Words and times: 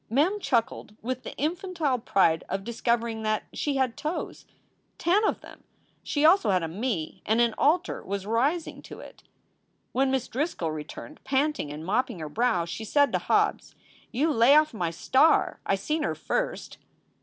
Mem 0.09 0.39
chuckled 0.39 0.95
with 1.03 1.21
the 1.21 1.35
infantile 1.37 1.99
pride 1.99 2.43
of 2.49 2.63
discovering 2.63 3.21
that 3.21 3.43
she 3.53 3.75
had 3.75 3.95
toes, 3.95 4.47
ten 4.97 5.23
of 5.27 5.41
them! 5.41 5.63
She 6.01 6.25
also 6.25 6.49
had 6.49 6.63
a 6.63 6.67
Me, 6.67 7.21
and 7.23 7.39
an 7.39 7.53
altar 7.55 8.01
was 8.01 8.25
rising 8.25 8.81
to 8.81 8.99
it. 8.99 9.21
When 9.91 10.09
Miss 10.09 10.27
Driscoll 10.27 10.71
returned, 10.71 11.23
panting 11.23 11.71
and 11.71 11.85
mopping 11.85 12.17
her 12.17 12.29
brow, 12.29 12.65
she 12.65 12.83
said 12.83 13.11
to 13.11 13.19
Mr. 13.19 13.25
Hobbes: 13.25 13.75
"You 14.11 14.31
lay 14.31 14.53
offn 14.55 14.73
my 14.73 14.89
star! 14.89 15.59
I 15.67 15.75
seen 15.75 16.01
her 16.01 16.15
first." 16.15 16.79